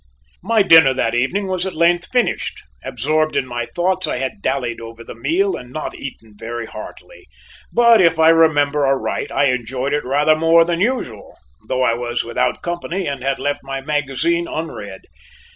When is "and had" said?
13.05-13.37